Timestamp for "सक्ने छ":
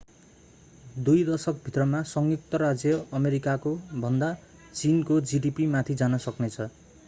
6.25-6.71